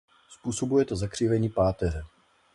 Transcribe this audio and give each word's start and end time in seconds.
Způsobuje 0.29 0.85
to 0.85 0.95
zakřivení 0.95 1.49
páteře. 1.49 2.03